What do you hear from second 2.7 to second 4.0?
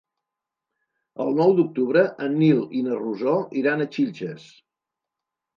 i na Rosó iran a